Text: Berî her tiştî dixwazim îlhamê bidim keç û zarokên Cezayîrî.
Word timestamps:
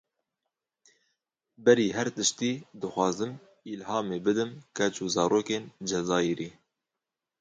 Berî 1.65 1.87
her 1.97 2.07
tiştî 2.17 2.51
dixwazim 2.81 3.33
îlhamê 3.73 4.17
bidim 4.25 4.51
keç 4.77 4.95
û 5.05 5.07
zarokên 5.15 5.63
Cezayîrî. 5.89 6.49